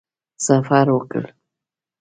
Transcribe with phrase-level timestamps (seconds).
[0.45, 1.23] سفر وکړ.